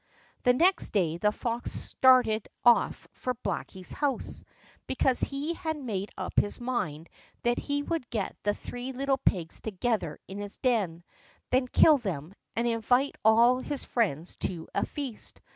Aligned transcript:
The 0.45 0.53
next 0.53 0.93
day 0.93 1.17
the 1.17 1.31
fox 1.31 1.71
started 1.71 2.47
off 2.65 3.07
for 3.11 3.35
Blacky's 3.35 3.91
house, 3.91 4.43
because 4.87 5.21
he 5.21 5.53
had 5.53 5.77
made 5.77 6.09
up 6.17 6.39
his 6.39 6.59
mind 6.59 7.07
that 7.43 7.59
he 7.59 7.83
would 7.83 8.09
get 8.09 8.35
the 8.41 8.55
three 8.55 8.93
little 8.93 9.19
pigs 9.19 9.61
together 9.61 10.17
in 10.27 10.39
his 10.39 10.57
den, 10.57 11.03
then 11.51 11.67
kill 11.67 11.99
them, 11.99 12.33
and 12.55 12.67
invite 12.67 13.15
all 13.23 13.59
his 13.59 13.83
friends 13.83 14.37
to 14.37 14.67
a 14.73 14.87
feast. 14.87 15.39